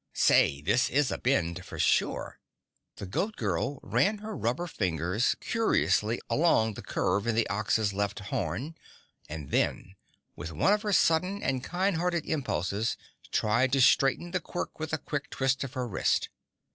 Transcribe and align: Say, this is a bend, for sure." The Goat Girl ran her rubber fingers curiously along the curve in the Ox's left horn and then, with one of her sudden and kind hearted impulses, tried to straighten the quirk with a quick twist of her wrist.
Say, 0.15 0.61
this 0.61 0.89
is 0.89 1.11
a 1.11 1.19
bend, 1.19 1.63
for 1.63 1.77
sure." 1.77 2.39
The 2.95 3.05
Goat 3.05 3.35
Girl 3.35 3.79
ran 3.83 4.17
her 4.17 4.35
rubber 4.35 4.65
fingers 4.65 5.35
curiously 5.39 6.19
along 6.27 6.73
the 6.73 6.81
curve 6.81 7.27
in 7.27 7.35
the 7.35 7.47
Ox's 7.51 7.93
left 7.93 8.17
horn 8.17 8.73
and 9.29 9.51
then, 9.51 9.93
with 10.35 10.51
one 10.53 10.73
of 10.73 10.81
her 10.81 10.91
sudden 10.91 11.43
and 11.43 11.63
kind 11.63 11.97
hearted 11.97 12.25
impulses, 12.25 12.97
tried 13.31 13.71
to 13.73 13.81
straighten 13.81 14.31
the 14.31 14.39
quirk 14.41 14.79
with 14.79 14.91
a 14.91 14.97
quick 14.97 15.29
twist 15.29 15.63
of 15.63 15.73
her 15.73 15.87
wrist. 15.87 16.29